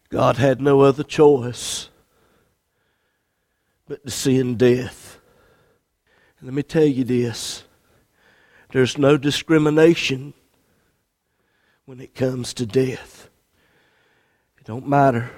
God 0.09 0.37
had 0.37 0.61
no 0.61 0.83
other 0.83 1.03
choice 1.03 1.89
but 3.89 4.05
to 4.05 4.11
send 4.13 4.59
death. 4.59 5.19
And 6.39 6.47
let 6.47 6.55
me 6.55 6.63
tell 6.63 6.85
you 6.85 7.03
this 7.03 7.65
there's 8.71 8.97
no 8.97 9.17
discrimination 9.17 10.33
when 11.87 11.99
it 11.99 12.15
comes 12.15 12.55
to 12.55 12.67
death. 12.67 13.29
It 14.59 14.65
don't 14.65 14.87
matter 14.87 15.29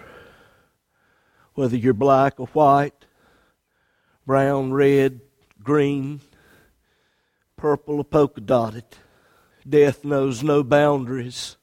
whether 1.55 1.79
you're 1.79 1.95
black 1.95 2.39
or 2.39 2.49
white, 2.49 2.98
brown, 4.29 4.75
red, 4.75 5.23
green, 5.65 6.21
purple, 7.57 8.05
polka 8.05 8.43
dotted. 8.43 8.85
Death 9.67 10.05
knows 10.05 10.43
no 10.43 10.63
boundaries. 10.63 11.57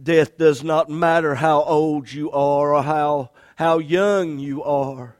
Death 0.00 0.36
does 0.36 0.62
not 0.62 0.90
matter 0.90 1.36
how 1.36 1.62
old 1.62 2.12
you 2.12 2.30
are 2.32 2.74
or 2.74 2.82
how, 2.82 3.30
how 3.56 3.78
young 3.78 4.38
you 4.38 4.62
are. 4.62 5.16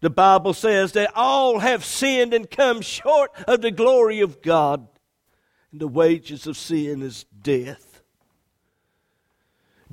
The 0.00 0.08
Bible 0.08 0.54
says 0.54 0.92
that 0.92 1.14
all 1.14 1.58
have 1.58 1.84
sinned 1.84 2.32
and 2.32 2.50
come 2.50 2.80
short 2.80 3.32
of 3.46 3.60
the 3.60 3.70
glory 3.70 4.20
of 4.20 4.40
God. 4.40 4.88
And 5.72 5.80
the 5.82 5.88
wages 5.88 6.46
of 6.46 6.56
sin 6.56 7.02
is 7.02 7.26
death. 7.42 8.00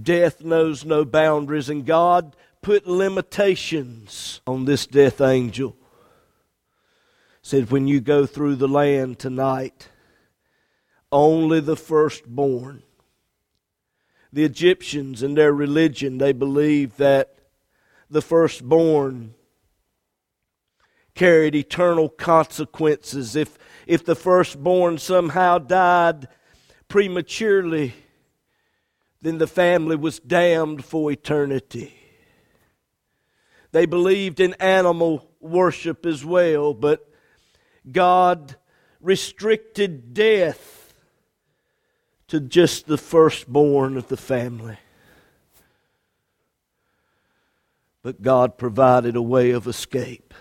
Death 0.02 0.46
knows 0.46 0.86
no 0.86 1.04
boundaries, 1.04 1.70
and 1.70 1.86
God 1.86 2.38
put 2.66 2.88
limitations 2.88 4.42
on 4.48 4.66
this 4.66 4.88
death 4.88 5.22
angel. 5.22 5.76
Said, 7.44 7.70
when 7.70 7.88
you 7.88 8.02
go 8.02 8.26
through 8.26 8.56
the 8.56 8.68
land 8.68 9.20
tonight, 9.20 9.90
only 11.12 11.60
the 11.60 11.76
firstborn. 11.76 12.82
The 14.34 14.44
Egyptians 14.44 15.22
in 15.22 15.36
their 15.36 15.54
religion, 15.54 16.18
they 16.18 16.34
believed 16.34 16.98
that 16.98 17.36
the 18.10 18.24
firstborn 18.24 19.36
carried 21.14 21.54
eternal 21.54 22.10
consequences. 22.10 23.36
If, 23.36 23.60
if 23.86 24.04
the 24.04 24.16
firstborn 24.16 24.98
somehow 24.98 25.60
died 25.60 26.28
prematurely, 26.88 27.94
then 29.22 29.38
the 29.38 29.46
family 29.46 29.96
was 29.96 30.18
damned 30.18 30.84
for 30.84 31.12
eternity. 31.12 32.02
They 33.76 33.86
believed 33.86 34.40
in 34.40 34.54
animal 34.54 35.28
worship 35.42 36.06
as 36.06 36.24
well, 36.24 36.74
but 36.74 37.10
God 37.92 38.56
restricted 39.02 40.14
death 40.14 40.94
to 42.30 42.40
just 42.40 42.88
the 42.88 42.98
firstborn 42.98 43.98
of 43.98 44.08
the 44.08 44.16
family. 44.16 44.78
But 48.02 48.22
God 48.22 48.58
provided 48.58 49.18
a 49.18 49.22
way 49.22 49.52
of 49.52 49.68
escape. 49.68 50.34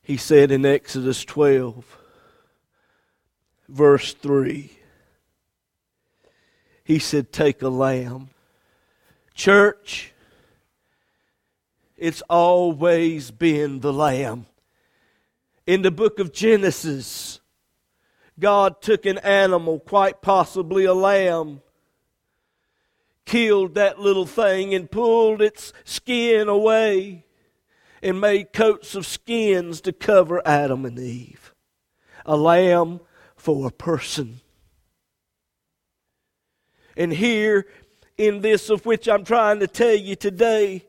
He 0.00 0.16
said 0.16 0.52
in 0.52 0.64
Exodus 0.64 1.24
12, 1.24 1.98
verse 3.68 4.14
3, 4.14 4.70
He 6.84 7.00
said, 7.00 7.32
Take 7.32 7.62
a 7.62 7.68
lamb. 7.68 8.28
Church, 9.34 10.13
it's 11.96 12.22
always 12.28 13.30
been 13.30 13.80
the 13.80 13.92
lamb. 13.92 14.46
In 15.66 15.82
the 15.82 15.90
book 15.90 16.18
of 16.18 16.32
Genesis, 16.32 17.40
God 18.38 18.82
took 18.82 19.06
an 19.06 19.18
animal, 19.18 19.78
quite 19.78 20.20
possibly 20.20 20.84
a 20.84 20.94
lamb, 20.94 21.62
killed 23.24 23.74
that 23.74 23.98
little 23.98 24.26
thing 24.26 24.74
and 24.74 24.90
pulled 24.90 25.40
its 25.40 25.72
skin 25.84 26.48
away 26.48 27.24
and 28.02 28.20
made 28.20 28.52
coats 28.52 28.94
of 28.94 29.06
skins 29.06 29.80
to 29.80 29.92
cover 29.92 30.42
Adam 30.46 30.84
and 30.84 30.98
Eve. 30.98 31.54
A 32.26 32.36
lamb 32.36 33.00
for 33.36 33.66
a 33.66 33.70
person. 33.70 34.40
And 36.96 37.12
here, 37.12 37.66
in 38.18 38.40
this 38.40 38.68
of 38.68 38.84
which 38.84 39.08
I'm 39.08 39.24
trying 39.24 39.60
to 39.60 39.66
tell 39.66 39.94
you 39.94 40.16
today, 40.16 40.84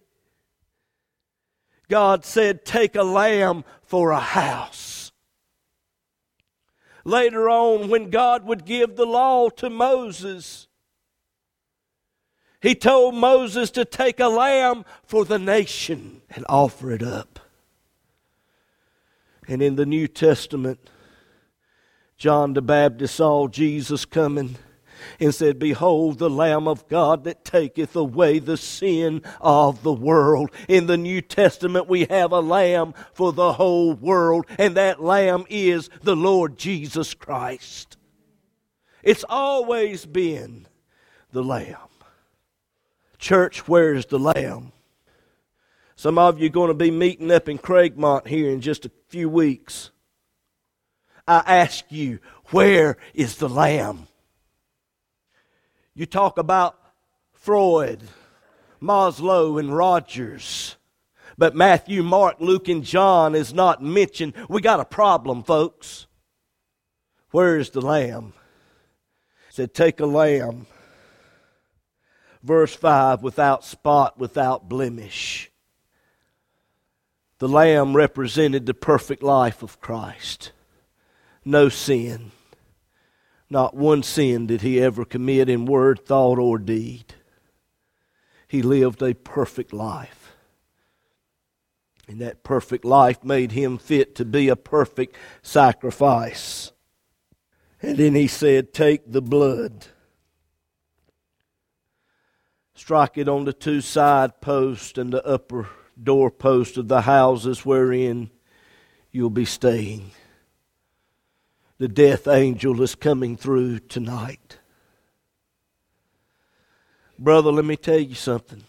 God 1.90 2.26
said, 2.26 2.66
Take 2.66 2.96
a 2.96 3.04
lamb 3.04 3.64
for 3.84 4.12
a 4.12 4.20
house. 4.20 5.12
Later 7.04 7.50
on, 7.50 7.90
when 7.90 8.10
God 8.10 8.46
would 8.46 8.66
give 8.66 8.96
the 8.96 9.06
law 9.06 9.50
to 9.50 9.70
Moses, 9.70 10.68
he 12.62 12.74
told 12.74 13.14
Moses 13.14 13.70
to 13.72 13.86
take 13.86 14.20
a 14.20 14.28
lamb 14.28 14.86
for 15.04 15.24
the 15.24 15.38
nation 15.38 16.24
and 16.32 16.44
offer 16.50 16.92
it 16.92 17.04
up. 17.04 17.40
And 19.48 19.62
in 19.62 19.76
the 19.76 19.86
New 19.86 20.08
Testament, 20.08 20.90
John 22.18 22.54
the 22.54 22.64
Baptist 22.64 23.16
saw 23.16 23.48
Jesus 23.48 24.06
coming 24.06 24.56
and 25.20 25.34
said, 25.34 25.60
Behold 25.60 26.20
the 26.20 26.30
Lamb 26.30 26.68
of 26.68 26.88
God 26.88 27.24
that 27.24 27.46
taketh 27.46 27.96
away 27.96 28.40
the 28.40 28.58
sin 28.58 29.22
of 29.42 29.84
the 29.84 29.94
world. 29.94 30.52
In 30.68 30.88
the 30.88 30.98
New 30.98 31.22
Testament, 31.22 31.88
we 31.88 32.06
have 32.06 32.32
a 32.32 32.40
lamb 32.40 32.94
for 33.14 33.34
the 33.34 33.54
whole 33.54 33.94
world, 33.94 34.46
and 34.58 34.76
that 34.76 35.02
lamb 35.02 35.46
is 35.50 35.90
the 36.04 36.16
Lord 36.16 36.58
Jesus 36.58 37.14
Christ. 37.14 37.98
It's 39.04 39.26
always 39.28 40.06
been 40.06 40.68
the 41.32 41.44
lamb. 41.44 41.78
Church, 43.18 43.68
where's 43.68 44.08
the 44.08 44.20
lamb? 44.20 44.72
Some 45.96 46.18
of 46.18 46.40
you 46.40 46.48
are 46.48 46.50
going 46.50 46.68
to 46.68 46.74
be 46.74 46.92
meeting 46.92 47.32
up 47.32 47.48
in 47.48 47.58
Craigmont 47.58 48.28
here 48.28 48.50
in 48.52 48.62
just 48.62 48.86
a 48.86 48.92
few 49.08 49.30
weeks. 49.30 49.92
I 51.28 51.42
ask 51.46 51.86
you, 51.90 52.20
where 52.52 52.98
is 53.14 53.38
the 53.38 53.50
lamb? 53.50 54.08
You 55.96 56.06
talk 56.06 56.38
about 56.38 56.78
Freud, 57.32 58.02
Maslow, 58.82 59.58
and 59.60 59.76
Rogers. 59.76 60.76
But 61.38 61.56
Matthew, 61.56 62.04
Mark, 62.04 62.38
Luke, 62.40 62.68
and 62.68 62.84
John 62.84 63.34
is 63.34 63.54
not 63.54 63.82
mentioned. 63.82 64.34
We 64.50 64.62
got 64.62 64.82
a 64.82 64.86
problem, 64.86 65.44
folks. 65.44 66.08
Where 67.32 67.58
is 67.58 67.70
the 67.70 67.82
lamb? 67.82 68.34
He 69.48 69.54
said, 69.54 69.74
Take 69.74 70.00
a 70.00 70.06
lamb. 70.06 70.68
Verse 72.44 72.76
5 72.76 73.24
without 73.24 73.64
spot, 73.64 74.20
without 74.20 74.70
blemish. 74.70 75.50
The 77.40 77.48
lamb 77.48 77.96
represented 77.96 78.66
the 78.66 78.74
perfect 78.74 79.24
life 79.24 79.64
of 79.64 79.82
Christ. 79.82 80.52
No 81.44 81.70
sin. 81.70 82.32
Not 83.50 83.76
one 83.76 84.04
sin 84.04 84.48
did 84.48 84.62
he 84.62 84.82
ever 84.82 85.06
commit 85.06 85.50
in 85.50 85.66
word, 85.66 86.06
thought, 86.06 86.40
or 86.40 86.58
deed. 86.58 87.14
he 88.48 88.62
lived 88.62 89.02
a 89.02 89.14
perfect 89.14 89.74
life. 89.74 90.36
And 92.08 92.22
that 92.22 92.44
perfect 92.44 92.86
life 92.86 93.24
made 93.24 93.52
him 93.52 93.78
fit 93.78 94.16
to 94.16 94.26
be 94.26 94.48
a 94.48 94.56
perfect 94.56 95.16
sacrifice. 95.42 96.72
And 97.82 97.98
then 97.98 98.16
he 98.16 98.28
said, 98.28 98.74
Take 98.74 99.12
the 99.12 99.22
blood, 99.22 99.88
strike 102.76 103.18
it 103.18 103.28
on 103.28 103.46
the 103.46 103.54
two 103.54 103.82
side 103.82 104.40
posts 104.42 104.98
and 104.98 105.12
the 105.12 105.26
upper 105.26 105.68
doorpost 106.02 106.78
of 106.78 106.88
the 106.88 107.02
houses 107.02 107.66
wherein 107.66 108.30
you'll 109.12 109.30
be 109.30 109.46
staying. 109.46 110.12
The 111.78 111.88
death 111.90 112.28
angel 112.28 112.82
is 112.82 112.96
coming 112.96 113.36
through 113.36 113.80
tonight. 113.80 114.60
Brother, 117.20 117.52
let 117.52 117.66
me 117.66 117.76
tell 117.76 118.00
you 118.00 118.16
something. 118.16 118.64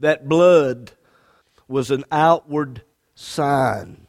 That 0.00 0.28
blood 0.28 0.92
was 1.68 1.90
an 1.90 2.04
outward 2.10 2.82
sign, 3.14 4.06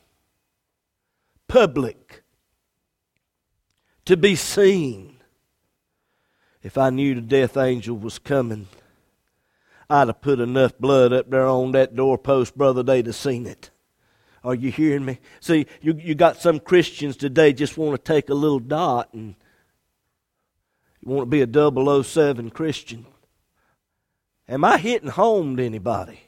public, 1.48 2.24
to 4.06 4.18
be 4.18 4.36
seen. 4.36 5.18
If 6.64 6.78
I 6.78 6.90
knew 6.90 7.16
the 7.16 7.22
death 7.22 7.56
angel 7.56 7.98
was 7.98 8.18
coming, 8.18 8.68
I'd 9.90 10.08
have 10.08 10.22
put 10.22 10.40
enough 10.40 10.78
blood 10.80 11.14
up 11.14 11.30
there 11.30 11.46
on 11.46 11.72
that 11.74 11.96
doorpost, 11.96 12.58
brother, 12.58 12.82
they'd 12.82 13.08
have 13.08 13.16
seen 13.16 13.46
it. 13.46 13.70
Are 14.44 14.56
you 14.56 14.72
hearing 14.72 15.06
me? 15.06 15.20
See, 15.40 15.68
you, 15.82 15.94
you 15.94 16.16
got 16.16 16.38
some 16.38 16.60
Christians 16.60 17.16
today 17.16 17.54
just 17.54 17.78
want 17.78 18.04
to 18.04 18.14
take 18.14 18.30
a 18.30 18.34
little 18.34 18.60
dot 18.60 19.14
and 19.14 19.36
you 21.02 21.12
want 21.12 21.22
to 21.22 21.26
be 21.26 21.42
a 21.42 22.04
007 22.04 22.50
Christian. 22.50 23.06
Am 24.48 24.64
I 24.64 24.78
hitting 24.78 25.10
home 25.10 25.58
to 25.58 25.64
anybody? 25.64 26.22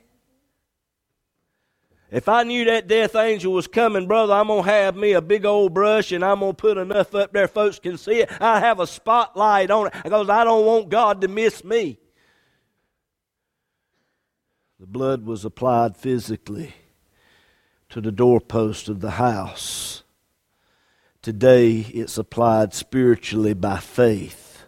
If 2.12 2.30
I 2.30 2.44
knew 2.44 2.66
that 2.66 2.88
death 2.88 3.16
angel 3.16 3.54
was 3.54 3.66
coming, 3.66 4.08
brother, 4.08 4.34
I'm 4.34 4.46
going 4.46 4.64
to 4.64 4.70
have 4.70 4.96
me 4.96 5.14
a 5.14 5.22
big 5.22 5.46
old 5.46 5.74
brush 5.74 6.12
and 6.12 6.24
I'm 6.24 6.42
going 6.42 6.52
to 6.52 6.56
put 6.56 6.78
enough 6.78 7.16
up 7.16 7.34
there 7.34 7.48
folks 7.48 7.80
can 7.80 7.98
see 7.98 8.20
it. 8.20 8.30
I 8.40 8.60
have 8.60 8.80
a 8.80 8.86
spotlight 8.86 9.72
on 9.72 9.88
it 9.88 9.94
because 10.04 10.30
I 10.30 10.44
don't 10.44 10.66
want 10.66 10.90
God 10.90 11.22
to 11.22 11.28
miss 11.28 11.64
me. 11.64 11.98
The 14.80 14.86
blood 14.86 15.26
was 15.26 15.44
applied 15.44 15.98
physically 15.98 16.76
to 17.94 18.02
the 18.02 18.12
doorpost 18.12 18.90
of 18.90 19.02
the 19.02 19.12
house. 19.12 20.02
Today, 21.22 21.86
it's 21.94 22.18
applied 22.18 22.74
spiritually 22.74 23.54
by 23.54 23.78
faith 23.78 24.66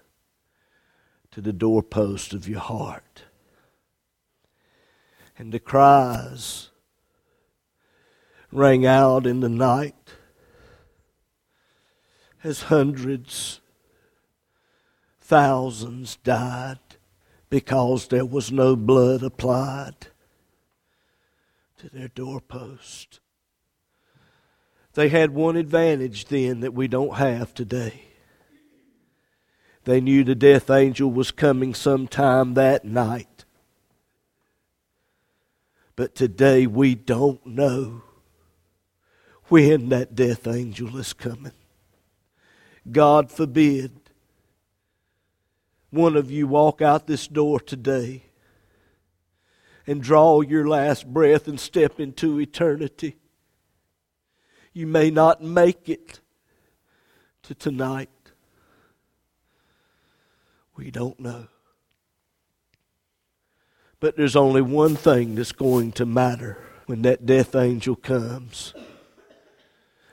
to 1.31 1.41
the 1.41 1.51
doorpost 1.51 2.35
of 2.35 2.47
your 2.47 2.59
heart 2.59 3.23
and 5.39 5.51
the 5.51 5.59
cries 5.59 6.69
rang 8.51 8.85
out 8.85 9.25
in 9.25 9.39
the 9.39 9.49
night 9.49 9.95
as 12.43 12.63
hundreds, 12.63 13.59
thousands 15.19 16.17
died 16.17 16.77
because 17.49 18.09
there 18.09 18.23
was 18.23 18.51
no 18.51 18.75
blood 18.75 19.23
applied 19.23 20.09
to 21.77 21.89
their 21.89 22.07
doorpost. 22.07 23.19
They 24.93 25.09
had 25.09 25.31
one 25.31 25.57
advantage 25.57 26.25
then 26.25 26.61
that 26.61 26.73
we 26.73 26.87
don't 26.87 27.15
have 27.15 27.53
today. 27.53 28.03
They 29.83 30.01
knew 30.01 30.23
the 30.23 30.35
death 30.35 30.69
angel 30.69 31.11
was 31.11 31.31
coming 31.31 31.73
sometime 31.73 32.53
that 32.53 32.85
night. 32.85 33.45
But 35.95 36.15
today 36.15 36.65
we 36.65 36.95
don't 36.95 37.45
know 37.45 38.03
when 39.47 39.89
that 39.89 40.15
death 40.15 40.47
angel 40.47 40.97
is 40.97 41.13
coming. 41.13 41.51
God 42.91 43.31
forbid 43.31 43.91
one 45.89 46.15
of 46.15 46.31
you 46.31 46.47
walk 46.47 46.81
out 46.81 47.07
this 47.07 47.27
door 47.27 47.59
today 47.59 48.24
and 49.87 50.01
draw 50.01 50.41
your 50.41 50.67
last 50.67 51.11
breath 51.11 51.47
and 51.47 51.59
step 51.59 51.99
into 51.99 52.39
eternity. 52.39 53.17
You 54.73 54.87
may 54.87 55.09
not 55.09 55.41
make 55.41 55.87
it 55.87 56.19
to 57.43 57.55
tonight. 57.55 58.09
We 60.75 60.91
don't 60.91 61.19
know. 61.19 61.47
But 63.99 64.17
there's 64.17 64.35
only 64.35 64.61
one 64.61 64.95
thing 64.95 65.35
that's 65.35 65.51
going 65.53 65.93
to 65.93 66.05
matter 66.05 66.57
when 66.85 67.01
that 67.03 67.25
death 67.25 67.55
angel 67.55 67.95
comes. 67.95 68.73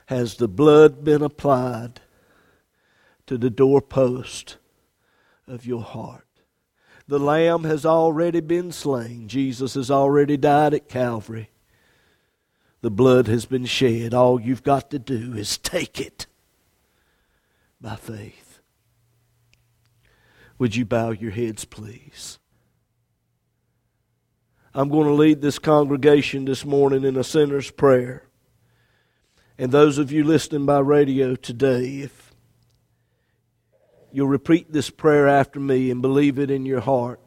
Has 0.06 0.36
the 0.36 0.48
blood 0.48 1.04
been 1.04 1.22
applied 1.22 2.00
to 3.26 3.36
the 3.36 3.50
doorpost 3.50 4.56
of 5.46 5.66
your 5.66 5.82
heart? 5.82 6.26
The 7.08 7.18
Lamb 7.18 7.64
has 7.64 7.84
already 7.84 8.40
been 8.40 8.72
slain. 8.72 9.28
Jesus 9.28 9.74
has 9.74 9.90
already 9.90 10.36
died 10.36 10.74
at 10.74 10.88
Calvary. 10.88 11.50
The 12.80 12.90
blood 12.90 13.28
has 13.28 13.44
been 13.44 13.64
shed. 13.64 14.14
All 14.14 14.40
you've 14.40 14.62
got 14.62 14.90
to 14.90 14.98
do 14.98 15.34
is 15.34 15.58
take 15.58 16.00
it 16.00 16.26
by 17.80 17.96
faith. 17.96 18.60
Would 20.58 20.76
you 20.76 20.84
bow 20.84 21.10
your 21.10 21.32
heads, 21.32 21.64
please? 21.64 22.38
I'm 24.74 24.88
going 24.88 25.06
to 25.06 25.12
lead 25.12 25.42
this 25.42 25.58
congregation 25.58 26.44
this 26.44 26.64
morning 26.64 27.04
in 27.04 27.16
a 27.16 27.24
sinner's 27.24 27.70
prayer. 27.70 28.24
And 29.58 29.70
those 29.70 29.98
of 29.98 30.10
you 30.10 30.24
listening 30.24 30.64
by 30.64 30.78
radio 30.78 31.34
today, 31.34 32.00
if 32.00 32.31
you'll 34.12 34.28
repeat 34.28 34.72
this 34.72 34.90
prayer 34.90 35.26
after 35.26 35.58
me 35.60 35.90
and 35.90 36.02
believe 36.02 36.38
it 36.38 36.50
in 36.50 36.66
your 36.66 36.80
heart, 36.80 37.20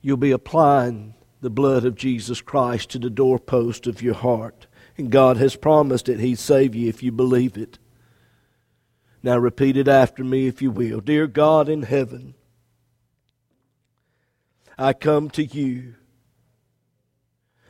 you'll 0.00 0.16
be 0.16 0.30
applying 0.30 1.14
the 1.40 1.50
blood 1.50 1.84
of 1.84 1.94
Jesus 1.94 2.40
Christ 2.40 2.90
to 2.90 2.98
the 2.98 3.10
doorpost 3.10 3.86
of 3.86 4.02
your 4.02 4.14
heart. 4.14 4.66
And 4.96 5.10
God 5.10 5.36
has 5.36 5.56
promised 5.56 6.06
that 6.06 6.20
He'd 6.20 6.38
save 6.38 6.74
you 6.74 6.88
if 6.88 7.02
you 7.02 7.12
believe 7.12 7.56
it. 7.56 7.78
Now 9.22 9.36
repeat 9.38 9.76
it 9.76 9.88
after 9.88 10.24
me 10.24 10.46
if 10.46 10.62
you 10.62 10.70
will. 10.70 11.00
Dear 11.00 11.26
God 11.26 11.68
in 11.68 11.82
heaven, 11.82 12.34
I 14.78 14.92
come 14.92 15.30
to 15.30 15.44
you 15.44 15.94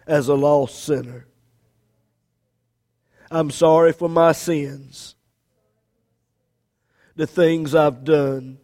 as 0.07 0.29
a 0.29 0.35
lost 0.35 0.85
sinner. 0.85 1.27
I'm 3.31 3.51
sorry 3.51 3.93
for 3.93 4.09
my 4.09 4.33
sins, 4.33 5.16
the 7.17 7.27
things 7.27 7.75
I've 7.75 8.05
done, 8.05 8.59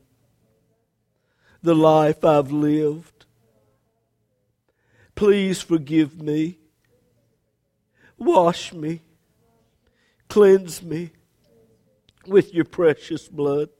the 1.62 1.74
life 1.74 2.22
I've 2.22 2.52
lived. 2.52 3.24
Please 5.14 5.62
forgive 5.62 6.20
me. 6.20 6.58
Wash 8.18 8.74
me. 8.74 9.00
Cleanse 10.28 10.82
me 10.82 11.10
with 12.26 12.52
your 12.52 12.66
precious 12.66 13.26
blood. 13.26 13.70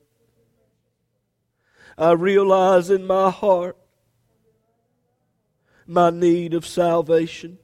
I 1.98 2.12
realize 2.12 2.88
in 2.88 3.06
my 3.06 3.30
heart 3.30 3.76
my 5.86 6.08
need 6.08 6.54
of 6.54 6.66
salvation, 6.66 7.58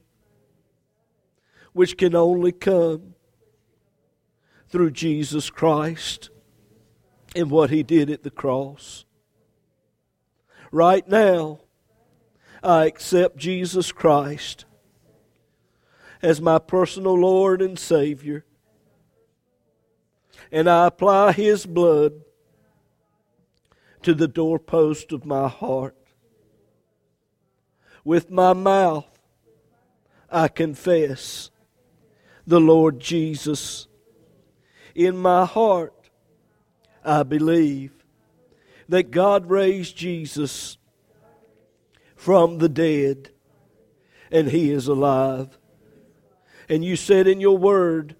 which 1.73 1.97
can 1.97 2.13
only 2.13 2.51
come 2.51 3.15
through 4.67 4.91
Jesus 4.91 5.49
Christ 5.49 6.29
and 7.35 7.51
what 7.51 7.69
He 7.69 7.83
did 7.83 8.09
at 8.09 8.23
the 8.23 8.31
cross. 8.31 9.05
Right 10.71 11.07
now, 11.07 11.59
I 12.63 12.85
accept 12.85 13.37
Jesus 13.37 13.91
Christ 13.91 14.65
as 16.21 16.41
my 16.41 16.59
personal 16.59 17.17
Lord 17.17 17.61
and 17.61 17.79
Savior, 17.79 18.45
and 20.51 20.69
I 20.69 20.87
apply 20.87 21.31
His 21.31 21.65
blood 21.65 22.13
to 24.01 24.13
the 24.13 24.27
doorpost 24.27 25.11
of 25.11 25.25
my 25.25 25.47
heart. 25.47 25.95
With 28.03 28.29
my 28.29 28.53
mouth, 28.53 29.05
I 30.29 30.47
confess 30.47 31.49
the 32.45 32.59
Lord 32.59 32.99
Jesus. 32.99 33.87
In 34.95 35.17
my 35.17 35.45
heart, 35.45 35.93
I 37.03 37.23
believe 37.23 37.91
that 38.87 39.11
God 39.11 39.49
raised 39.49 39.95
Jesus 39.95 40.77
from 42.15 42.57
the 42.57 42.69
dead 42.69 43.29
and 44.31 44.49
he 44.49 44.71
is 44.71 44.87
alive. 44.87 45.57
And 46.67 46.83
you 46.83 46.95
said 46.95 47.27
in 47.27 47.41
your 47.41 47.57
word 47.57 48.15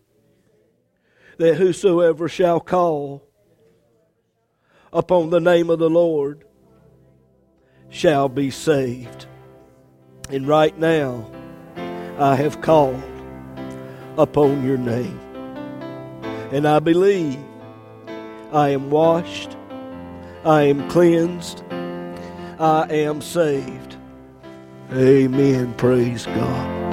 that 1.38 1.56
whosoever 1.56 2.28
shall 2.28 2.60
call 2.60 3.28
upon 4.92 5.30
the 5.30 5.39
name 5.39 5.70
of 5.70 5.80
the 5.80 5.89
Lord 5.89 6.46
shall 7.89 8.30
be 8.30 8.52
saved. 8.52 9.26
And 10.30 10.48
right 10.48 10.78
now, 10.78 11.30
I 12.18 12.36
have 12.36 12.62
called 12.62 13.02
upon 14.18 14.65
your 14.65 14.78
name. 14.78 15.20
And 16.52 16.68
I 16.68 16.80
believe 16.80 17.39
I 18.52 18.70
am 18.70 18.90
washed, 18.90 19.56
I 20.44 20.64
am 20.64 20.90
cleansed, 20.90 21.64
I 22.60 22.88
am 22.90 23.22
saved. 23.22 23.96
Amen. 24.92 25.74
Praise 25.76 26.26
God. 26.26 26.88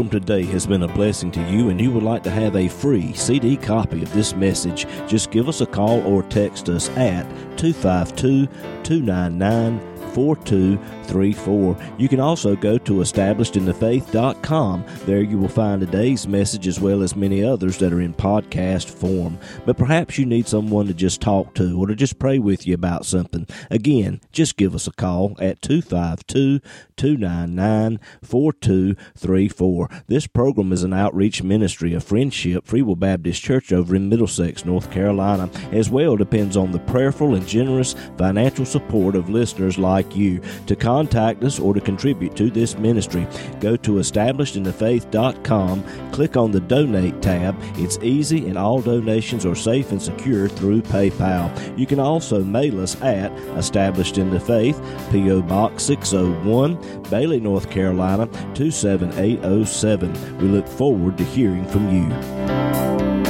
Program 0.00 0.20
today 0.20 0.44
has 0.50 0.66
been 0.66 0.82
a 0.82 0.88
blessing 0.88 1.30
to 1.30 1.40
you 1.50 1.68
and 1.68 1.78
you 1.78 1.90
would 1.90 2.02
like 2.02 2.22
to 2.22 2.30
have 2.30 2.56
a 2.56 2.68
free 2.68 3.12
CD 3.12 3.54
copy 3.54 4.02
of 4.02 4.10
this 4.14 4.34
message, 4.34 4.86
just 5.06 5.30
give 5.30 5.46
us 5.46 5.60
a 5.60 5.66
call 5.66 6.00
or 6.06 6.22
text 6.22 6.70
us 6.70 6.88
at 6.96 7.28
252 7.58 8.46
299 8.82 9.90
4234. 10.14 11.76
You 11.98 12.08
can 12.08 12.20
also 12.20 12.56
go 12.56 12.78
to 12.78 12.94
establishedinthefaith.com. 12.94 14.84
There 15.06 15.22
you 15.22 15.38
will 15.38 15.48
find 15.48 15.80
today's 15.80 16.26
message 16.26 16.66
as 16.66 16.80
well 16.80 17.02
as 17.02 17.14
many 17.16 17.44
others 17.44 17.78
that 17.78 17.92
are 17.92 18.00
in 18.00 18.14
podcast 18.14 18.90
form. 18.90 19.38
But 19.64 19.76
perhaps 19.76 20.18
you 20.18 20.26
need 20.26 20.48
someone 20.48 20.86
to 20.86 20.94
just 20.94 21.20
talk 21.20 21.54
to 21.54 21.80
or 21.80 21.86
to 21.86 21.94
just 21.94 22.18
pray 22.18 22.38
with 22.38 22.66
you 22.66 22.74
about 22.74 23.06
something. 23.06 23.46
Again, 23.70 24.20
just 24.32 24.56
give 24.56 24.74
us 24.74 24.86
a 24.86 24.92
call 24.92 25.36
at 25.38 25.62
252 25.62 26.60
299 27.00 27.98
4234. 28.22 29.88
This 30.06 30.26
program 30.26 30.70
is 30.70 30.82
an 30.82 30.92
outreach 30.92 31.42
ministry 31.42 31.94
of 31.94 32.04
Friendship 32.04 32.66
Free 32.66 32.82
Will 32.82 32.94
Baptist 32.94 33.42
Church 33.42 33.72
over 33.72 33.96
in 33.96 34.10
Middlesex, 34.10 34.66
North 34.66 34.90
Carolina. 34.90 35.48
As 35.72 35.88
well 35.88 36.16
depends 36.16 36.58
on 36.58 36.72
the 36.72 36.78
prayerful 36.80 37.34
and 37.34 37.48
generous 37.48 37.94
financial 38.18 38.66
support 38.66 39.16
of 39.16 39.30
listeners 39.30 39.78
like 39.78 40.14
you. 40.14 40.42
To 40.66 40.76
contact 40.76 41.42
us 41.42 41.58
or 41.58 41.72
to 41.72 41.80
contribute 41.80 42.36
to 42.36 42.50
this 42.50 42.76
ministry, 42.76 43.26
go 43.60 43.76
to 43.76 43.92
establishedinthefaith.com, 43.92 46.10
click 46.12 46.36
on 46.36 46.50
the 46.50 46.60
donate 46.60 47.22
tab. 47.22 47.56
It's 47.76 47.98
easy 48.02 48.46
and 48.46 48.58
all 48.58 48.82
donations 48.82 49.46
are 49.46 49.54
safe 49.54 49.90
and 49.90 50.02
secure 50.02 50.48
through 50.48 50.82
PayPal. 50.82 51.78
You 51.78 51.86
can 51.86 51.98
also 51.98 52.44
mail 52.44 52.82
us 52.82 53.00
at 53.00 53.32
Established 53.56 54.18
in 54.18 54.28
the 54.28 54.40
Faith, 54.40 54.78
P.O. 55.10 55.40
Box 55.42 55.84
601, 55.84 56.89
Bailey, 57.10 57.40
North 57.40 57.70
Carolina 57.70 58.26
27807. 58.54 60.38
We 60.38 60.48
look 60.48 60.66
forward 60.68 61.16
to 61.18 61.24
hearing 61.24 61.66
from 61.66 61.94
you. 61.94 63.29